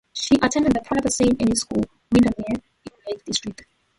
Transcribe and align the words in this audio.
She 0.13 0.33
attended 0.41 0.73
the 0.73 0.81
private 0.81 1.13
Saint 1.13 1.39
Anne's 1.43 1.59
School, 1.59 1.83
Windermere 2.11 2.47
in 2.55 2.61
the 2.85 2.91
Lake 3.07 3.23
District. 3.23 3.61